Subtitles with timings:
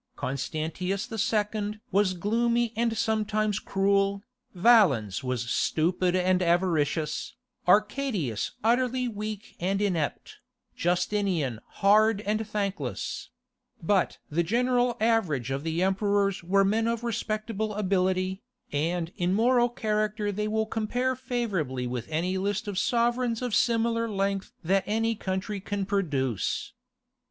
[0.15, 1.79] Constantius II.
[1.91, 4.23] was gloomy and sometimes cruel,
[4.55, 7.35] Valens was stupid and avaricious,
[7.67, 10.37] Arcadius utterly weak and inept,
[10.75, 13.29] Justinian hard and thankless;
[13.79, 18.41] but the general average of the emperors were men of respectable ability,
[18.71, 24.09] and in moral character they will compare favourably with any list of sovereigns of similar
[24.09, 26.73] length that any country can produce.